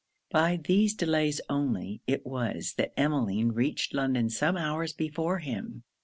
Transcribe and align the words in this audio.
By 0.31 0.57
these 0.63 0.95
delays 0.95 1.41
only 1.47 2.01
it 2.07 2.25
was 2.25 2.73
that 2.79 2.91
Emmeline 2.99 3.49
reached 3.49 3.93
London 3.93 4.31
some 4.31 4.57
hours 4.57 4.93
before 4.93 5.37
him. 5.37 5.83